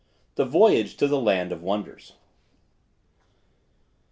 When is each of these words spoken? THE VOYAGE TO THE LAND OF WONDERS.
THE 0.33 0.45
VOYAGE 0.45 0.97
TO 0.97 1.05
THE 1.05 1.19
LAND 1.21 1.51
OF 1.51 1.61
WONDERS. 1.61 2.13